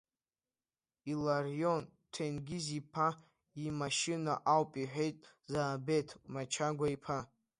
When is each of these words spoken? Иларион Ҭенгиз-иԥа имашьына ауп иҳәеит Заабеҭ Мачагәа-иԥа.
Иларион 1.11 1.83
Ҭенгиз-иԥа 2.13 3.07
имашьына 3.67 4.33
ауп 4.53 4.71
иҳәеит 4.83 5.17
Заабеҭ 5.51 6.07
Мачагәа-иԥа. 6.33 7.19